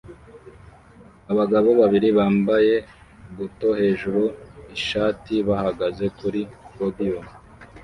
[1.31, 2.75] Abagabo babiri bambaye
[3.35, 4.21] buto hejuru
[4.75, 6.41] ishati bahagaze kuri
[6.75, 7.25] podium